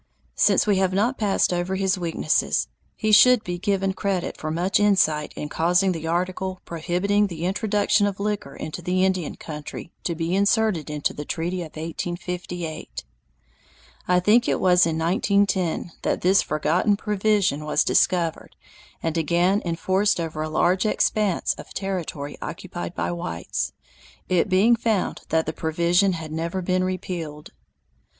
Since 0.33 0.65
we 0.65 0.77
have 0.77 0.93
not 0.93 1.19
passed 1.19 1.53
over 1.53 1.75
his 1.75 1.95
weaknesses, 1.95 2.67
he 2.95 3.11
should 3.11 3.43
be 3.43 3.59
given 3.59 3.93
credit 3.93 4.35
for 4.35 4.49
much 4.49 4.79
insight 4.79 5.31
in 5.35 5.47
causing 5.47 5.91
the 5.91 6.07
article 6.07 6.59
prohibiting 6.65 7.27
the 7.27 7.45
introduction 7.45 8.07
of 8.07 8.19
liquor 8.19 8.55
into 8.55 8.81
the 8.81 9.05
Indian 9.05 9.35
country 9.35 9.91
to 10.05 10.15
be 10.15 10.35
inserted 10.35 10.89
into 10.89 11.13
the 11.13 11.23
treaty 11.23 11.57
of 11.61 11.75
1858. 11.75 13.03
I 14.07 14.19
think 14.19 14.47
it 14.49 14.59
was 14.59 14.87
in 14.87 14.97
1910 14.97 15.91
that 16.01 16.21
this 16.21 16.41
forgotten 16.41 16.95
provision 16.97 17.63
was 17.63 17.83
discovered 17.83 18.55
and 19.03 19.15
again 19.19 19.61
enforced 19.63 20.19
over 20.19 20.41
a 20.41 20.49
large 20.49 20.83
expanse 20.83 21.53
of 21.59 21.75
territory 21.75 22.37
occupied 22.41 22.95
by 22.95 23.11
whites, 23.11 23.71
it 24.27 24.49
being 24.49 24.75
found 24.75 25.21
that 25.29 25.45
the 25.45 25.53
provision 25.53 26.13
had 26.13 26.31
never 26.31 26.63
been 26.63 26.83
repealed. 26.83 27.51